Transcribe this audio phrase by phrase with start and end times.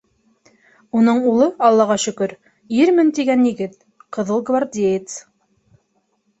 [1.01, 2.33] Уның улы, аллаға шөкөр,
[2.79, 3.79] ирмен тигән егет—
[4.19, 5.23] ҡыҙылгвардеец.